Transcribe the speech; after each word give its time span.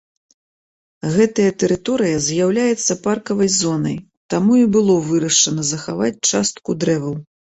Гэтая 1.15 1.51
тэрыторыя 1.63 2.15
з'яўляецца 2.27 2.93
паркавай 3.05 3.49
зонай, 3.59 3.97
таму 4.35 4.57
і 4.63 4.65
было 4.77 4.93
вырашана 5.09 5.67
захаваць 5.75 6.17
частку 6.33 6.69
дрэваў. 6.85 7.15